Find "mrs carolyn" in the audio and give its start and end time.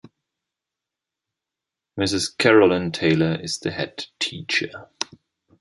1.95-2.91